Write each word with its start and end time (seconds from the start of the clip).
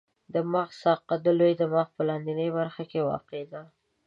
د 0.33 0.35
مغز 0.51 0.75
ساقه 0.83 1.15
د 1.25 1.27
لوی 1.39 1.53
دماغ 1.61 1.87
په 1.95 2.01
لاندنۍ 2.09 2.49
برخه 2.57 2.83
کې 2.91 3.05
واقع 3.09 3.41
ده. 3.51 3.61